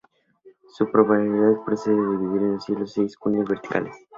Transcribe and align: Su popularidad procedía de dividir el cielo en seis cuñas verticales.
Su 0.75 0.89
popularidad 0.91 1.63
procedía 1.63 2.01
de 2.01 2.17
dividir 2.17 2.53
el 2.53 2.59
cielo 2.59 2.81
en 2.81 2.87
seis 2.87 3.15
cuñas 3.15 3.47
verticales. 3.47 3.95